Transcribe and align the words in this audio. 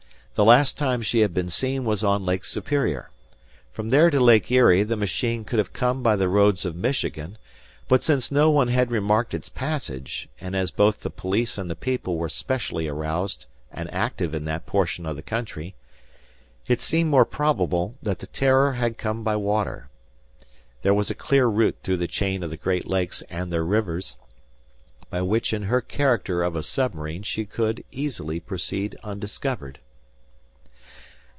The 0.33 0.45
last 0.45 0.75
time 0.77 1.03
she 1.03 1.19
had 1.19 1.35
been 1.35 1.49
seen 1.49 1.85
was 1.85 2.03
on 2.03 2.25
Lake 2.25 2.45
Superior. 2.45 3.11
From 3.71 3.89
there 3.89 4.09
to 4.09 4.19
Lake 4.19 4.49
Erie 4.49 4.81
the 4.81 4.95
machine 4.95 5.43
could 5.43 5.59
have 5.59 5.71
come 5.73 6.01
by 6.01 6.15
the 6.15 6.27
roads 6.29 6.65
of 6.65 6.75
Michigan, 6.75 7.37
but 7.87 8.01
since 8.01 8.31
no 8.31 8.49
one 8.49 8.69
had 8.69 8.89
remarked 8.89 9.35
its 9.35 9.49
passage 9.49 10.29
and 10.39 10.55
as 10.55 10.71
both 10.71 11.01
the 11.01 11.11
police 11.11 11.59
and 11.59 11.69
the 11.69 11.75
people 11.75 12.17
were 12.17 12.29
specially 12.29 12.87
aroused 12.87 13.45
and 13.71 13.93
active 13.93 14.33
in 14.33 14.45
that 14.45 14.65
portion 14.65 15.05
of 15.05 15.15
the 15.15 15.21
country, 15.21 15.75
it 16.65 16.81
seemed 16.81 17.11
more 17.11 17.25
probable, 17.25 17.95
that 18.01 18.17
the 18.17 18.25
"Terror" 18.27 18.73
had 18.73 18.97
come 18.97 19.23
by 19.23 19.35
water. 19.35 19.89
There 20.81 20.93
was 20.93 21.11
a 21.11 21.13
clear 21.13 21.45
route 21.45 21.77
through 21.83 21.97
the 21.97 22.07
chain 22.07 22.41
of 22.41 22.49
the 22.49 22.57
Great 22.57 22.87
Lakes 22.87 23.21
and 23.29 23.53
their 23.53 23.65
rivers, 23.65 24.15
by 25.11 25.21
which 25.21 25.53
in 25.53 25.63
her 25.63 25.81
character 25.81 26.41
of 26.41 26.55
a 26.55 26.63
submarine 26.63 27.21
she 27.21 27.45
could 27.45 27.83
easily 27.91 28.39
proceed 28.39 28.97
undiscovered. 29.03 29.77